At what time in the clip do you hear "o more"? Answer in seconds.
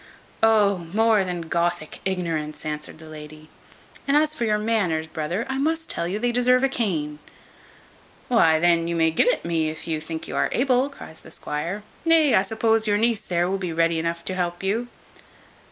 0.41-1.23